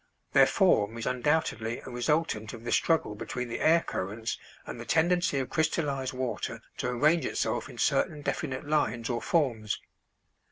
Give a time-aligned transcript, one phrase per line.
[0.33, 4.83] Their form is undoubtedly a resultant of the struggle between the air currents and the
[4.83, 9.79] tendency of crystallized water to arrange itself in certain definite lines or forms.